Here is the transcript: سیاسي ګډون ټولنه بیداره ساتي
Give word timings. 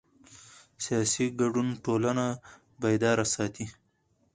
سیاسي 0.83 1.25
ګډون 1.39 1.67
ټولنه 1.83 2.25
بیداره 2.81 3.25
ساتي 3.33 3.65